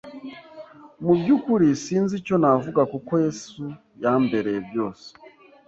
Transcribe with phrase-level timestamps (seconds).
[1.03, 3.63] Mu byukuri sinzi icyo navuga kuko Yesu
[4.01, 5.07] yambereye byose,